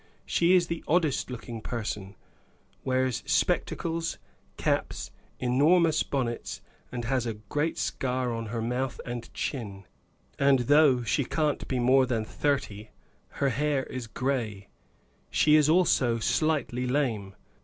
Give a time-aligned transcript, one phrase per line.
[0.25, 2.15] "She is the oddest looking person;
[2.83, 4.17] wears spectacles,
[4.57, 6.59] caps, enormous bonnets,
[6.91, 9.85] and has a great scar on her mouth and chin;
[10.39, 12.89] and though she can't be more than thirty,
[13.33, 14.69] her hair is gray;
[15.29, 17.35] she is also slightly lame.